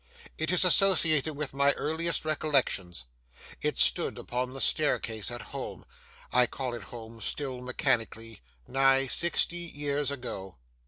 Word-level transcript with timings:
It 0.39 0.49
is 0.49 0.65
associated 0.65 1.35
with 1.35 1.53
my 1.53 1.73
earliest 1.73 2.25
recollections. 2.25 3.05
It 3.61 3.77
stood 3.77 4.17
upon 4.17 4.51
the 4.51 4.59
staircase 4.59 5.29
at 5.29 5.53
home 5.53 5.85
(I 6.33 6.47
call 6.47 6.73
it 6.73 6.85
home 6.85 7.21
still 7.21 7.61
mechanically), 7.61 8.41
nigh 8.67 9.05
sixty 9.05 9.57
years 9.57 10.09
ago. 10.09 10.57